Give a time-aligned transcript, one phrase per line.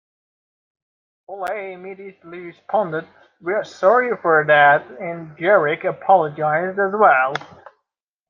[1.29, 3.07] Holley immediately responded
[3.39, 7.35] 'We're sorry for that', and Jerrick apologized as well.